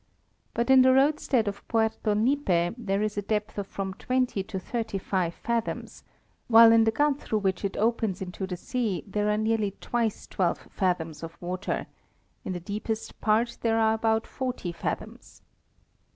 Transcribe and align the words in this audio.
But 0.55 0.71
in 0.71 0.81
the 0.81 0.95
roadstead 0.95 1.47
of 1.47 1.67
Puerto 1.67 2.15
Nipe 2.15 2.73
there 2.75 3.03
is 3.03 3.19
a 3.19 3.21
depth 3.21 3.59
of 3.59 3.67
from 3.67 3.93
twenty 3.93 4.41
to 4.41 4.57
thirty 4.57 4.97
five 4.97 5.35
fathoms, 5.35 6.03
while 6.47 6.71
in 6.71 6.85
the 6.85 6.91
gut 6.91 7.19
through 7.19 7.37
which 7.37 7.63
it 7.63 7.77
opens 7.77 8.19
into 8.19 8.47
the 8.47 8.57
sea 8.57 9.03
there 9.05 9.29
are 9.29 9.37
nearly 9.37 9.75
twice 9.79 10.25
twelve 10.25 10.57
fathoms 10.71 11.21
of 11.21 11.39
water; 11.39 11.85
in 12.43 12.53
the 12.53 12.59
deepest 12.59 13.21
part 13.21 13.59
there 13.61 13.77
are 13.79 13.93
about 13.93 14.25
forty 14.25 14.71
fathoms. 14.71 15.43